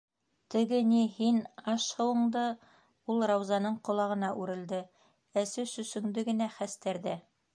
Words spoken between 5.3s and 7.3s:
әсе-сөсөңдө генә хәстәрҙә.